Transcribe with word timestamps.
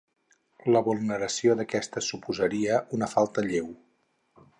La 0.75 0.79
vulneració 0.87 1.55
d'aquestes 1.59 2.07
suposaria 2.13 2.79
una 2.99 3.11
falta 3.13 3.45
lleu. 3.51 3.69